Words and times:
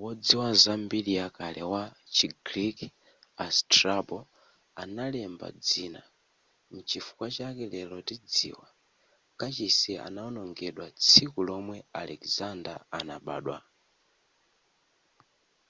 wodziwa 0.00 0.48
za 0.62 0.72
mbiri 0.84 1.12
ya 1.20 1.26
kale 1.36 1.62
wa 1.72 1.82
chi 2.14 2.26
greek 2.46 2.78
a 3.44 3.46
strabo 3.58 4.18
analemba 4.82 5.48
dzina 5.64 6.02
nchifukwa 6.74 7.26
chake 7.36 7.64
lero 7.74 7.96
tidziwa 8.08 8.66
kachisi 9.40 9.92
anaonongedwa 10.06 10.86
tsiku 11.02 11.38
lomwe 11.48 11.78
alexander 12.02 12.76
anabadwa 12.98 13.58